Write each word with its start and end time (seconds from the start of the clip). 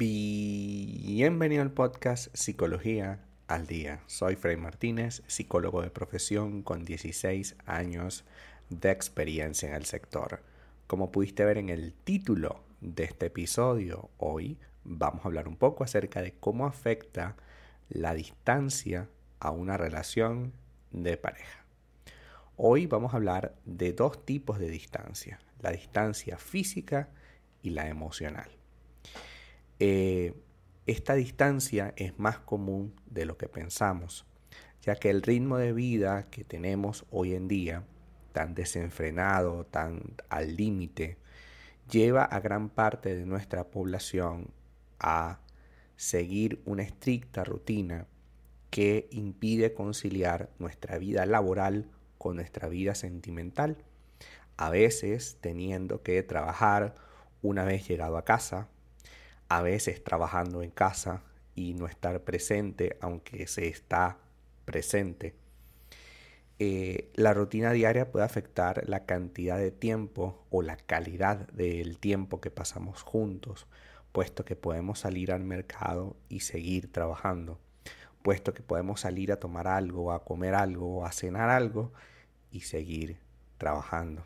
Bienvenido 0.00 1.60
al 1.60 1.72
podcast 1.72 2.34
Psicología 2.34 3.22
al 3.48 3.66
Día. 3.66 4.00
Soy 4.06 4.34
Frey 4.34 4.56
Martínez, 4.56 5.22
psicólogo 5.26 5.82
de 5.82 5.90
profesión 5.90 6.62
con 6.62 6.86
16 6.86 7.56
años 7.66 8.24
de 8.70 8.92
experiencia 8.92 9.68
en 9.68 9.74
el 9.74 9.84
sector. 9.84 10.42
Como 10.86 11.12
pudiste 11.12 11.44
ver 11.44 11.58
en 11.58 11.68
el 11.68 11.92
título 11.92 12.64
de 12.80 13.04
este 13.04 13.26
episodio, 13.26 14.08
hoy 14.16 14.56
vamos 14.84 15.22
a 15.22 15.28
hablar 15.28 15.46
un 15.46 15.56
poco 15.56 15.84
acerca 15.84 16.22
de 16.22 16.32
cómo 16.32 16.64
afecta 16.64 17.36
la 17.90 18.14
distancia 18.14 19.06
a 19.38 19.50
una 19.50 19.76
relación 19.76 20.54
de 20.92 21.18
pareja. 21.18 21.66
Hoy 22.56 22.86
vamos 22.86 23.12
a 23.12 23.18
hablar 23.18 23.54
de 23.66 23.92
dos 23.92 24.24
tipos 24.24 24.58
de 24.58 24.70
distancia, 24.70 25.40
la 25.60 25.72
distancia 25.72 26.38
física 26.38 27.10
y 27.62 27.68
la 27.68 27.86
emocional. 27.88 28.59
Eh, 29.82 30.34
esta 30.86 31.14
distancia 31.14 31.94
es 31.96 32.18
más 32.18 32.38
común 32.38 32.94
de 33.06 33.24
lo 33.24 33.38
que 33.38 33.48
pensamos, 33.48 34.26
ya 34.82 34.94
que 34.96 35.08
el 35.08 35.22
ritmo 35.22 35.56
de 35.56 35.72
vida 35.72 36.28
que 36.30 36.44
tenemos 36.44 37.06
hoy 37.10 37.34
en 37.34 37.48
día, 37.48 37.84
tan 38.32 38.54
desenfrenado, 38.54 39.64
tan 39.64 40.02
al 40.28 40.56
límite, 40.56 41.16
lleva 41.90 42.24
a 42.24 42.40
gran 42.40 42.68
parte 42.68 43.14
de 43.14 43.24
nuestra 43.24 43.70
población 43.70 44.50
a 44.98 45.40
seguir 45.96 46.60
una 46.66 46.82
estricta 46.82 47.42
rutina 47.42 48.06
que 48.68 49.08
impide 49.10 49.72
conciliar 49.72 50.50
nuestra 50.58 50.98
vida 50.98 51.24
laboral 51.24 51.88
con 52.18 52.36
nuestra 52.36 52.68
vida 52.68 52.94
sentimental, 52.94 53.78
a 54.58 54.68
veces 54.68 55.38
teniendo 55.40 56.02
que 56.02 56.22
trabajar 56.22 56.94
una 57.40 57.64
vez 57.64 57.88
llegado 57.88 58.18
a 58.18 58.26
casa, 58.26 58.68
a 59.50 59.62
veces 59.62 60.02
trabajando 60.02 60.62
en 60.62 60.70
casa 60.70 61.24
y 61.56 61.74
no 61.74 61.86
estar 61.86 62.22
presente, 62.22 62.96
aunque 63.00 63.48
se 63.48 63.66
está 63.66 64.18
presente. 64.64 65.34
Eh, 66.60 67.10
la 67.16 67.34
rutina 67.34 67.72
diaria 67.72 68.12
puede 68.12 68.24
afectar 68.24 68.88
la 68.88 69.06
cantidad 69.06 69.58
de 69.58 69.72
tiempo 69.72 70.46
o 70.50 70.62
la 70.62 70.76
calidad 70.76 71.48
del 71.48 71.98
tiempo 71.98 72.40
que 72.40 72.52
pasamos 72.52 73.02
juntos, 73.02 73.66
puesto 74.12 74.44
que 74.44 74.54
podemos 74.54 75.00
salir 75.00 75.32
al 75.32 75.42
mercado 75.42 76.16
y 76.28 76.40
seguir 76.40 76.92
trabajando, 76.92 77.58
puesto 78.22 78.54
que 78.54 78.62
podemos 78.62 79.00
salir 79.00 79.32
a 79.32 79.40
tomar 79.40 79.66
algo, 79.66 80.12
a 80.12 80.24
comer 80.24 80.54
algo, 80.54 81.04
a 81.04 81.10
cenar 81.10 81.50
algo 81.50 81.92
y 82.52 82.60
seguir 82.60 83.18
trabajando. 83.58 84.24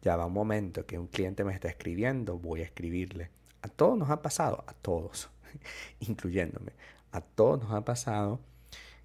Ya 0.00 0.14
va 0.14 0.26
un 0.26 0.32
momento 0.32 0.86
que 0.86 0.96
un 0.96 1.08
cliente 1.08 1.42
me 1.42 1.54
está 1.54 1.66
escribiendo, 1.68 2.38
voy 2.38 2.60
a 2.60 2.64
escribirle 2.64 3.30
a 3.64 3.68
todos 3.68 3.96
nos 3.96 4.10
ha 4.10 4.20
pasado, 4.20 4.62
a 4.66 4.74
todos, 4.74 5.30
incluyéndome, 6.00 6.72
a 7.12 7.22
todos 7.22 7.62
nos 7.62 7.72
ha 7.72 7.82
pasado 7.82 8.38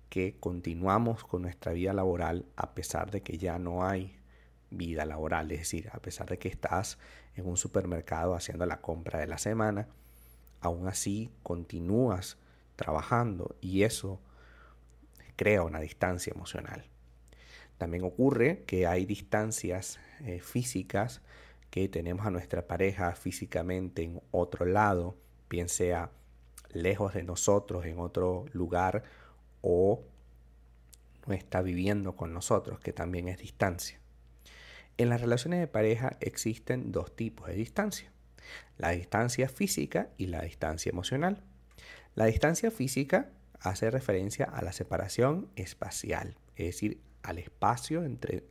que 0.10 0.36
continuamos 0.38 1.24
con 1.24 1.44
nuestra 1.44 1.72
vida 1.72 1.94
laboral 1.94 2.46
a 2.58 2.74
pesar 2.76 3.10
de 3.10 3.22
que 3.22 3.38
ya 3.38 3.58
no 3.58 3.86
hay 3.86 4.20
vida 4.70 5.06
laboral, 5.06 5.50
es 5.54 5.60
decir, 5.60 5.90
a 5.94 6.00
pesar 6.00 6.28
de 6.28 6.40
que 6.40 6.50
estás 6.50 6.98
en 7.38 7.48
un 7.48 7.56
supermercado 7.56 8.36
haciendo 8.36 8.66
la 8.66 8.82
compra 8.82 9.20
de 9.20 9.28
la 9.28 9.38
semana, 9.38 9.88
aún 10.60 10.90
así 10.90 11.32
continúas 11.42 12.38
trabajando 12.76 13.56
y 13.62 13.84
eso 13.84 14.20
crea 15.38 15.64
una 15.64 15.80
distancia 15.80 16.34
emocional. 16.36 16.84
También 17.78 18.04
ocurre 18.04 18.66
que 18.66 18.88
hay 18.88 19.06
distancias 19.06 20.02
eh, 20.20 20.42
físicas 20.42 21.22
que 21.70 21.88
tenemos 21.88 22.25
a 22.25 22.31
nuestra 22.31 22.67
pareja 22.67 23.14
físicamente 23.16 24.03
en 24.03 24.22
otro 24.31 24.66
lado, 24.66 25.17
bien 25.50 25.70
sea 25.70 26.11
lejos 26.72 27.14
de 27.14 27.23
nosotros, 27.23 27.86
en 27.86 28.00
otro 28.00 28.45
lugar, 28.53 29.03
o 29.61 30.03
no 31.28 31.34
está 31.34 31.61
viviendo 31.61 32.16
con 32.16 32.34
nosotros, 32.34 32.80
que 32.80 32.94
también 32.94 33.27
es 33.27 33.38
distancia. 33.38 33.99
En 34.98 35.10
las 35.10 35.21
relaciones 35.21 35.60
de 35.60 35.67
pareja 35.67 36.17
existen 36.20 36.92
dos 36.92 37.16
tipos 37.16 37.48
de 37.48 37.54
distancia, 37.54 38.11
la 38.77 38.89
distancia 38.89 39.48
física 39.48 40.10
y 40.17 40.27
la 40.27 40.42
distancia 40.42 40.89
emocional. 40.89 41.44
La 42.15 42.26
distancia 42.26 42.71
física 42.71 43.30
hace 43.60 43.92
referencia 43.92 44.45
a 44.45 44.61
la 44.61 44.73
separación 44.73 45.49
espacial, 45.55 46.36
es 46.55 46.67
decir, 46.67 47.02
al 47.23 47.38
espacio 47.38 48.04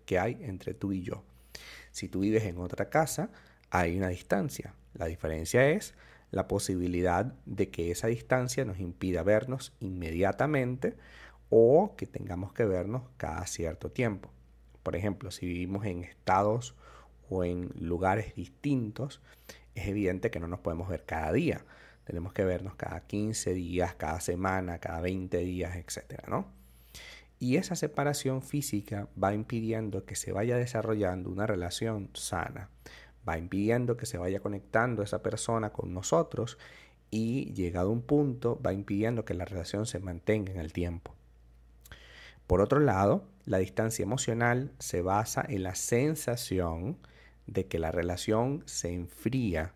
que 0.07 0.19
hay 0.19 0.39
entre 0.43 0.75
tú 0.75 0.93
y 0.93 1.03
yo. 1.03 1.25
Si 1.91 2.09
tú 2.09 2.21
vives 2.21 2.45
en 2.45 2.59
otra 2.59 2.89
casa, 2.89 3.31
hay 3.71 3.97
una 3.97 4.09
distancia. 4.09 4.75
La 4.95 5.07
diferencia 5.07 5.69
es 5.69 5.95
la 6.31 6.49
posibilidad 6.49 7.33
de 7.47 7.71
que 7.71 7.91
esa 7.91 8.09
distancia 8.09 8.65
nos 8.65 8.79
impida 8.79 9.23
vernos 9.23 9.73
inmediatamente 9.81 10.95
o 11.51 11.95
que 11.97 12.07
tengamos 12.07 12.53
que 12.53 12.65
vernos 12.65 13.03
cada 13.17 13.47
cierto 13.47 13.91
tiempo. 13.91 14.31
Por 14.83 14.97
ejemplo, 14.97 15.31
si 15.31 15.47
vivimos 15.47 15.87
en 15.87 16.05
estados 16.05 16.75
o 17.31 17.45
en 17.45 17.71
lugares 17.79 18.35
distintos, 18.35 19.21
es 19.75 19.87
evidente 19.87 20.31
que 20.31 20.41
no 20.41 20.49
nos 20.49 20.61
podemos 20.61 20.89
ver 20.89 21.05
cada 21.05 21.33
día. 21.33 21.65
Tenemos 22.05 22.33
que 22.33 22.45
vernos 22.45 22.75
cada 22.75 23.01
15 23.01 23.53
días, 23.55 23.95
cada 23.95 24.21
semana, 24.21 24.79
cada 24.79 25.01
20 25.01 25.39
días, 25.39 25.77
etc. 25.77 26.27
¿no? 26.29 26.58
Y 27.39 27.57
esa 27.57 27.77
separación 27.77 28.43
física 28.43 29.09
va 29.23 29.33
impidiendo 29.33 30.05
que 30.05 30.17
se 30.17 30.33
vaya 30.33 30.57
desarrollando 30.57 31.31
una 31.31 31.47
relación 31.47 32.11
sana, 32.15 32.71
va 33.29 33.39
impidiendo 33.39 33.97
que 33.97 34.07
se 34.07 34.19
vaya 34.19 34.41
conectando 34.41 35.03
esa 35.03 35.23
persona 35.23 35.71
con 35.71 35.95
nosotros 35.95 36.59
y 37.11 37.53
llegado 37.53 37.91
a 37.91 37.93
un 37.93 38.03
punto 38.03 38.61
va 38.61 38.73
impidiendo 38.73 39.25
que 39.25 39.35
la 39.35 39.45
relación 39.45 39.87
se 39.87 40.01
mantenga 40.01 40.53
en 40.53 40.59
el 40.59 40.73
tiempo. 40.73 41.15
Por 42.47 42.61
otro 42.61 42.81
lado, 42.81 43.25
la 43.45 43.59
distancia 43.59 44.03
emocional 44.03 44.73
se 44.79 45.03
basa 45.03 45.45
en 45.47 45.63
la 45.63 45.75
sensación 45.75 46.99
de 47.47 47.67
que 47.67 47.79
la 47.79 47.93
relación 47.93 48.63
se 48.67 48.93
enfría. 48.93 49.75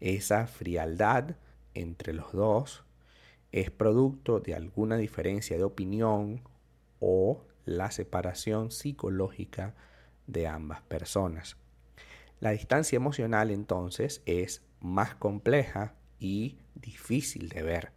Esa 0.00 0.46
frialdad 0.46 1.36
entre 1.74 2.12
los 2.12 2.32
dos 2.32 2.84
es 3.50 3.70
producto 3.70 4.40
de 4.40 4.54
alguna 4.54 4.96
diferencia 4.96 5.56
de 5.56 5.64
opinión 5.64 6.42
o 7.00 7.44
la 7.64 7.90
separación 7.90 8.70
psicológica 8.70 9.74
de 10.26 10.46
ambas 10.46 10.82
personas. 10.82 11.56
La 12.40 12.50
distancia 12.50 12.96
emocional 12.96 13.50
entonces 13.50 14.22
es 14.26 14.62
más 14.80 15.14
compleja 15.14 15.94
y 16.18 16.58
difícil 16.74 17.48
de 17.48 17.62
ver. 17.62 17.92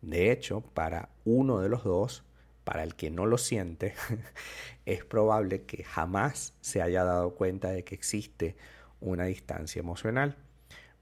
De 0.00 0.30
hecho, 0.30 0.60
para 0.60 1.10
uno 1.24 1.60
de 1.60 1.68
los 1.68 1.84
dos, 1.84 2.24
para 2.64 2.82
el 2.82 2.94
que 2.94 3.10
no 3.10 3.26
lo 3.26 3.38
siente, 3.38 3.94
es 4.86 5.04
probable 5.04 5.62
que 5.64 5.84
jamás 5.84 6.54
se 6.60 6.82
haya 6.82 7.04
dado 7.04 7.34
cuenta 7.34 7.70
de 7.70 7.84
que 7.84 7.94
existe 7.94 8.56
una 9.00 9.24
distancia 9.24 9.80
emocional. 9.80 10.36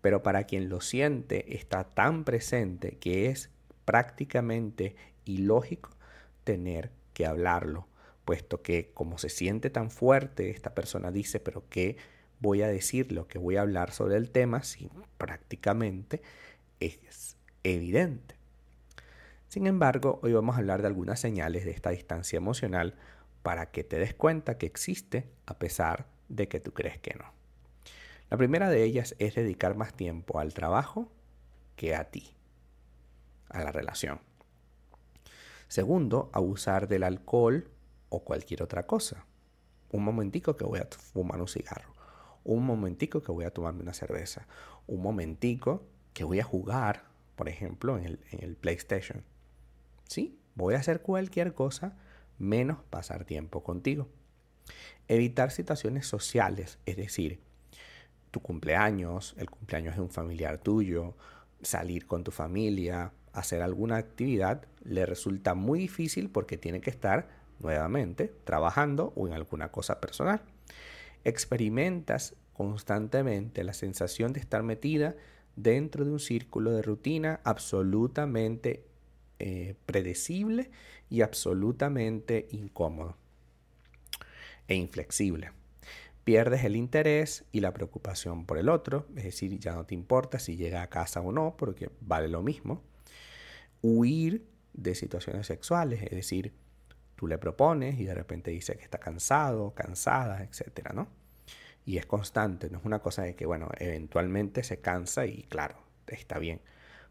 Pero 0.01 0.23
para 0.23 0.45
quien 0.45 0.69
lo 0.69 0.81
siente 0.81 1.57
está 1.57 1.85
tan 1.85 2.25
presente 2.25 2.99
que 2.99 3.27
es 3.27 3.51
prácticamente 3.85 4.97
ilógico 5.25 5.91
tener 6.45 6.91
que 7.13 7.27
hablarlo, 7.27 7.87
puesto 8.25 8.63
que 8.63 8.91
como 8.93 9.19
se 9.19 9.29
siente 9.29 9.71
tan 9.71 9.91
fuerte, 9.91 10.51
esta 10.51 10.75
persona 10.75 11.11
dice, 11.11 11.41
pero 11.41 11.65
¿qué 11.69 11.97
voy 12.41 12.63
a 12.63 12.69
decir? 12.69 13.13
Lo 13.13 13.29
que 13.29 13.39
voy 13.39 13.57
a 13.57 13.63
hablar 13.63 13.93
sobre 13.93 14.17
el 14.17 14.31
tema, 14.31 14.63
si 14.63 14.89
prácticamente 15.19 16.23
es 16.81 17.37
evidente. 17.63 18.37
Sin 19.49 19.67
embargo, 19.67 20.19
hoy 20.23 20.33
vamos 20.33 20.57
a 20.57 20.59
hablar 20.59 20.81
de 20.81 20.89
algunas 20.89 21.21
señales 21.21 21.65
de 21.65 21.73
esta 21.73 21.91
distancia 21.91 22.37
emocional 22.37 22.95
para 23.43 23.71
que 23.71 23.85
te 23.85 23.99
des 23.99 24.15
cuenta 24.15 24.57
que 24.57 24.67
existe 24.67 25.29
a 25.47 25.59
pesar 25.59 26.07
de 26.29 26.49
que 26.49 26.61
tú 26.61 26.73
crees 26.73 26.99
que 26.99 27.15
no. 27.15 27.33
La 28.31 28.39
primera 28.39 28.71
de 28.71 28.83
ellas 28.83 29.15
es 29.19 29.35
dedicar 29.35 29.77
más 29.77 29.93
tiempo 29.93 30.39
al 30.39 30.55
trabajo 30.55 31.13
que 31.77 31.95
a 31.95 32.05
ti, 32.05 32.35
a 33.51 33.63
la 33.63 33.73
relación. 33.73 34.21
Segundo, 35.73 36.29
abusar 36.35 36.87
del 36.87 37.03
alcohol 37.03 37.67
o 38.11 38.25
cualquier 38.25 38.63
otra 38.63 38.87
cosa. 38.87 39.25
Un 39.91 40.05
momentico 40.05 40.55
que 40.55 40.67
voy 40.67 40.81
a 40.81 40.89
fumar 41.15 41.41
un 41.41 41.49
cigarro. 41.49 41.95
Un 42.45 42.67
momentico 42.67 43.23
que 43.23 43.33
voy 43.33 43.47
a 43.47 43.55
tomarme 43.55 43.81
una 43.81 43.95
cerveza. 43.95 44.47
Un 44.87 45.01
momentico 45.01 45.87
que 46.13 46.25
voy 46.25 46.41
a 46.41 46.45
jugar, 46.45 47.05
por 47.37 47.49
ejemplo, 47.49 47.97
en 47.97 48.19
el, 48.33 48.55
PlayStation. 48.57 49.25
Sí, 50.07 50.39
voy 50.57 50.75
a 50.75 50.79
hacer 50.79 51.01
cualquier 51.01 51.55
cosa 51.55 51.97
menos 52.37 52.77
pasar 52.91 53.25
tiempo 53.25 53.63
contigo. 53.63 54.09
Evitar 55.09 55.53
situaciones 55.53 56.07
sociales, 56.07 56.81
es 56.85 56.99
decir, 56.99 57.41
tu 58.31 58.41
cumpleaños, 58.41 59.35
el 59.39 59.49
cumpleaños 59.49 59.97
de 59.97 60.03
un 60.03 60.11
familiar 60.11 60.59
tuyo, 60.59 61.17
salir 61.63 62.07
con 62.07 62.25
tu 62.25 62.31
familia, 62.31 63.15
hacer 63.33 63.63
alguna 63.63 63.97
actividad 63.97 64.67
le 64.85 65.07
resulta 65.07 65.55
muy 65.55 65.79
difícil 65.79 66.31
porque 66.31 66.59
tiene 66.59 66.81
que 66.81 66.91
estar 66.91 67.29
nuevamente 67.61 68.33
trabajando 68.45 69.13
o 69.17 69.27
en 69.27 69.33
alguna 69.33 69.71
cosa 69.71 70.01
personal. 70.01 70.43
Experimentas 71.25 72.35
constantemente 72.53 73.65
la 73.65 73.73
sensación 73.73 74.33
de 74.33 74.41
estar 74.41 74.63
metida 74.63 75.15
dentro 75.57 76.05
de 76.05 76.11
un 76.11 76.21
círculo 76.21 76.73
de 76.73 76.83
rutina 76.83 77.41
absolutamente 77.45 78.85
eh, 79.39 79.75
predecible 79.87 80.71
y 81.11 81.23
absolutamente 81.23 82.49
incómodo 82.51 83.17
e 84.69 84.75
inflexible. 84.75 85.51
Pierdes 86.25 86.65
el 86.65 86.77
interés 86.77 87.45
y 87.51 87.61
la 87.61 87.73
preocupación 87.73 88.47
por 88.47 88.59
el 88.59 88.69
otro, 88.69 89.07
es 89.17 89.25
decir, 89.25 89.59
ya 89.59 89.75
no 89.75 89.85
te 89.85 89.95
importa 89.95 90.39
si 90.39 90.57
llega 90.57 90.83
a 90.83 90.89
casa 90.89 91.21
o 91.21 91.33
no, 91.33 91.57
porque 91.57 91.91
vale 92.01 92.29
lo 92.29 92.43
mismo. 92.43 92.83
Huir 93.83 94.47
de 94.73 94.95
situaciones 94.95 95.47
sexuales, 95.47 96.03
es 96.03 96.11
decir, 96.11 96.55
tú 97.17 97.27
le 97.27 97.39
propones 97.39 98.01
y 98.01 98.05
de 98.05 98.15
repente 98.15 98.51
dice 98.51 98.77
que 98.77 98.85
está 98.85 98.99
cansado, 98.99 99.75
cansada, 99.75 100.43
etcétera, 100.43 100.93
¿no? 100.95 101.09
Y 101.85 101.99
es 101.99 102.07
constante, 102.07 102.71
no 102.71 102.79
es 102.79 102.85
una 102.85 103.01
cosa 103.01 103.23
de 103.23 103.35
que, 103.35 103.45
bueno, 103.45 103.69
eventualmente 103.79 104.63
se 104.63 104.81
cansa 104.81 105.27
y 105.27 105.43
claro, 105.45 105.77
está 106.07 106.39
bien. 106.39 106.61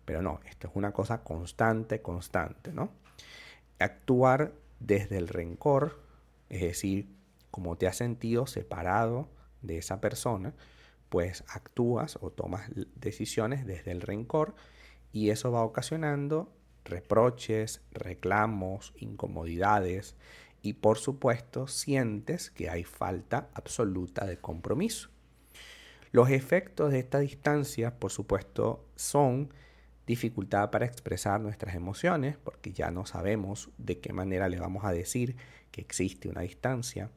Pero 0.05 0.21
no, 0.21 0.39
esto 0.49 0.67
es 0.67 0.75
una 0.75 0.91
cosa 0.91 1.23
constante, 1.23 2.01
constante, 2.01 2.73
¿no? 2.73 2.91
Actuar 3.79 4.53
desde 4.79 5.17
el 5.17 5.27
rencor, 5.27 6.01
es 6.49 6.61
decir, 6.61 7.07
como 7.51 7.77
te 7.77 7.87
has 7.87 7.97
sentido 7.97 8.47
separado 8.47 9.29
de 9.61 9.77
esa 9.77 10.01
persona, 10.01 10.53
pues 11.09 11.43
actúas 11.49 12.17
o 12.21 12.31
tomas 12.31 12.69
decisiones 12.95 13.65
desde 13.65 13.91
el 13.91 14.01
rencor 14.01 14.55
y 15.11 15.29
eso 15.29 15.51
va 15.51 15.63
ocasionando 15.63 16.53
reproches, 16.85 17.81
reclamos, 17.91 18.93
incomodidades 18.97 20.15
y 20.61 20.73
por 20.73 20.97
supuesto 20.97 21.67
sientes 21.67 22.49
que 22.49 22.69
hay 22.69 22.83
falta 22.83 23.49
absoluta 23.53 24.25
de 24.25 24.37
compromiso. 24.37 25.09
Los 26.11 26.29
efectos 26.29 26.91
de 26.91 26.99
esta 26.99 27.19
distancia, 27.19 27.97
por 27.97 28.11
supuesto, 28.11 28.85
son 28.95 29.53
dificultad 30.05 30.69
para 30.69 30.85
expresar 30.85 31.39
nuestras 31.39 31.73
emociones, 31.73 32.37
porque 32.37 32.73
ya 32.73 32.91
no 32.91 33.05
sabemos 33.05 33.69
de 33.77 33.99
qué 33.99 34.11
manera 34.11 34.49
le 34.49 34.59
vamos 34.59 34.83
a 34.83 34.91
decir 34.91 35.37
que 35.71 35.81
existe 35.81 36.27
una 36.27 36.41
distancia. 36.41 37.09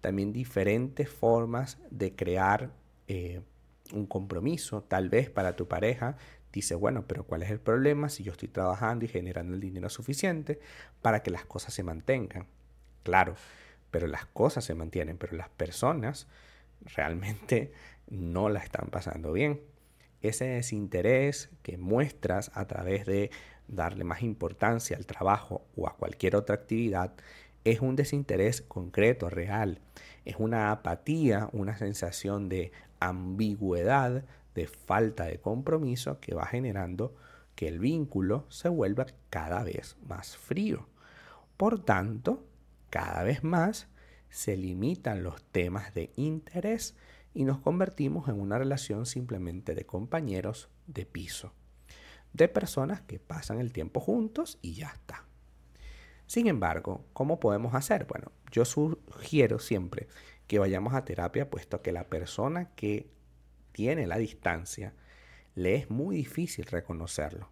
También 0.00 0.32
diferentes 0.32 1.08
formas 1.08 1.78
de 1.90 2.16
crear 2.16 2.72
eh, 3.06 3.42
un 3.92 4.06
compromiso, 4.06 4.82
tal 4.82 5.08
vez 5.08 5.30
para 5.30 5.54
tu 5.54 5.68
pareja. 5.68 6.16
Dice, 6.52 6.74
bueno, 6.74 7.04
pero 7.06 7.24
¿cuál 7.24 7.42
es 7.42 7.50
el 7.50 7.60
problema 7.60 8.08
si 8.08 8.24
yo 8.24 8.32
estoy 8.32 8.48
trabajando 8.48 9.04
y 9.04 9.08
generando 9.08 9.54
el 9.54 9.60
dinero 9.60 9.88
suficiente 9.88 10.58
para 11.00 11.22
que 11.22 11.30
las 11.30 11.44
cosas 11.44 11.74
se 11.74 11.84
mantengan? 11.84 12.46
Claro, 13.04 13.34
pero 13.90 14.06
las 14.06 14.26
cosas 14.26 14.64
se 14.64 14.74
mantienen, 14.74 15.16
pero 15.16 15.36
las 15.36 15.48
personas 15.48 16.26
realmente 16.94 17.72
no 18.08 18.48
la 18.48 18.60
están 18.60 18.88
pasando 18.90 19.32
bien. 19.32 19.60
Ese 20.22 20.44
desinterés 20.44 21.50
que 21.62 21.78
muestras 21.78 22.50
a 22.54 22.66
través 22.66 23.06
de 23.06 23.30
darle 23.68 24.04
más 24.04 24.22
importancia 24.22 24.96
al 24.96 25.06
trabajo 25.06 25.64
o 25.76 25.86
a 25.86 25.96
cualquier 25.96 26.36
otra 26.36 26.56
actividad 26.56 27.14
es 27.64 27.80
un 27.80 27.96
desinterés 27.96 28.62
concreto, 28.62 29.30
real. 29.30 29.80
Es 30.24 30.36
una 30.38 30.72
apatía, 30.72 31.48
una 31.52 31.76
sensación 31.76 32.48
de 32.48 32.72
ambigüedad, 33.00 34.24
de 34.54 34.66
falta 34.66 35.24
de 35.24 35.40
compromiso 35.40 36.20
que 36.20 36.34
va 36.34 36.46
generando 36.46 37.14
que 37.54 37.68
el 37.68 37.78
vínculo 37.78 38.46
se 38.48 38.68
vuelva 38.68 39.06
cada 39.28 39.62
vez 39.64 39.96
más 40.06 40.36
frío. 40.36 40.88
Por 41.56 41.84
tanto, 41.84 42.46
cada 42.88 43.22
vez 43.22 43.44
más 43.44 43.88
se 44.30 44.56
limitan 44.56 45.22
los 45.22 45.42
temas 45.44 45.92
de 45.94 46.10
interés 46.16 46.96
y 47.34 47.44
nos 47.44 47.58
convertimos 47.58 48.28
en 48.28 48.40
una 48.40 48.58
relación 48.58 49.06
simplemente 49.06 49.74
de 49.74 49.86
compañeros 49.86 50.68
de 50.86 51.06
piso, 51.06 51.52
de 52.32 52.48
personas 52.48 53.02
que 53.02 53.18
pasan 53.18 53.60
el 53.60 53.72
tiempo 53.72 54.00
juntos 54.00 54.58
y 54.62 54.74
ya 54.74 54.88
está. 54.88 55.24
Sin 56.26 56.46
embargo, 56.46 57.04
¿cómo 57.12 57.40
podemos 57.40 57.74
hacer? 57.74 58.06
Bueno, 58.06 58.30
yo 58.52 58.64
sugiero 58.64 59.58
siempre 59.58 60.08
que 60.46 60.58
vayamos 60.58 60.94
a 60.94 61.04
terapia 61.04 61.50
puesto 61.50 61.82
que 61.82 61.92
la 61.92 62.08
persona 62.08 62.70
que 62.74 63.10
tiene 63.72 64.06
la 64.06 64.18
distancia 64.18 64.94
le 65.54 65.74
es 65.74 65.90
muy 65.90 66.16
difícil 66.16 66.64
reconocerlo. 66.66 67.48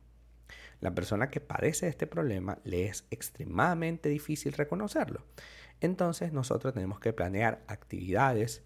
La 0.80 0.94
persona 0.94 1.28
que 1.30 1.40
padece 1.40 1.88
este 1.88 2.06
problema 2.06 2.58
le 2.64 2.86
es 2.86 3.04
extremadamente 3.10 4.08
difícil 4.08 4.52
reconocerlo. 4.52 5.24
Entonces 5.80 6.32
nosotros 6.32 6.74
tenemos 6.74 7.00
que 7.00 7.12
planear 7.12 7.62
actividades, 7.66 8.62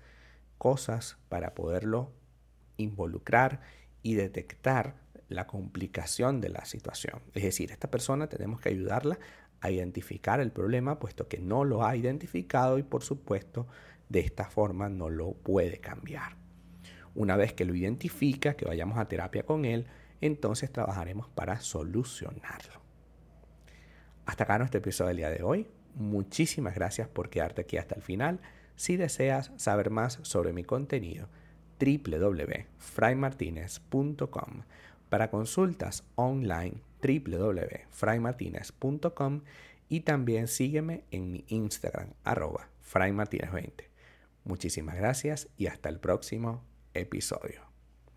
cosas 0.59 1.17
para 1.29 1.55
poderlo 1.55 2.13
involucrar 2.77 3.61
y 4.03 4.15
detectar 4.15 4.97
la 5.29 5.47
complicación 5.47 6.41
de 6.41 6.51
la 6.51 6.65
situación. 6.65 7.23
Es 7.35 7.43
decir, 7.43 7.71
esta 7.71 7.91
persona 7.91 8.29
tenemos 8.29 8.61
que 8.61 8.69
ayudarla 8.69 9.19
a 9.61 9.71
identificar 9.71 10.41
el 10.41 10.53
problema 10.53 10.99
puesto 10.99 11.29
que 11.29 11.39
no 11.39 11.65
lo 11.65 11.85
ha 11.85 11.97
identificado 11.97 12.79
y 12.79 12.83
por 12.83 13.03
supuesto 13.03 13.67
de 14.09 14.21
esta 14.21 14.45
forma 14.45 14.89
no 14.89 15.09
lo 15.09 15.33
puede 15.33 15.79
cambiar. 15.79 16.42
Una 17.15 17.37
vez 17.37 17.53
que 17.53 17.65
lo 17.65 17.75
identifica, 17.75 18.55
que 18.55 18.65
vayamos 18.65 18.99
a 18.99 19.07
terapia 19.07 19.45
con 19.45 19.65
él, 19.65 19.87
entonces 20.21 20.73
trabajaremos 20.73 21.29
para 21.29 21.61
solucionarlo. 21.61 22.81
Hasta 24.25 24.45
acá 24.45 24.59
nuestro 24.59 24.79
episodio 24.79 25.09
del 25.09 25.17
día 25.19 25.31
de 25.31 25.43
hoy. 25.43 25.67
Muchísimas 25.95 26.75
gracias 26.75 27.09
por 27.09 27.29
quedarte 27.29 27.61
aquí 27.63 27.77
hasta 27.77 27.97
el 27.97 28.03
final. 28.03 28.41
Si 28.77 28.97
deseas 28.97 29.51
saber 29.57 29.91
más 29.91 30.21
sobre 30.23 30.53
mi 30.53 30.63
contenido, 30.65 31.29
www.fraymartinez.com. 31.79 34.63
Para 35.09 35.31
consultas 35.31 36.05
online, 36.15 36.83
www.fraymartinez.com 37.03 39.41
y 39.89 40.01
también 40.01 40.49
sígueme 40.49 41.05
en 41.11 41.33
mi 41.33 41.45
Instagram, 41.49 42.11
arroba 42.25 42.69
fraymartinez20. 42.91 43.89
Muchísimas 44.45 44.97
gracias 44.97 45.49
y 45.59 45.67
hasta 45.67 45.91
el 45.91 46.01
próximo 46.01 46.65
episodio. 46.95 47.72